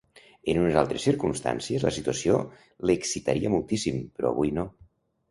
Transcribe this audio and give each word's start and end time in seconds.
En 0.51 0.59
unes 0.59 0.75
altres 0.81 1.03
circumstàncies, 1.09 1.83
la 1.87 1.91
situació 1.97 2.39
l'excitaria 2.91 3.51
moltíssim, 3.57 4.01
però 4.17 4.31
avui 4.33 4.55
no. 4.57 4.65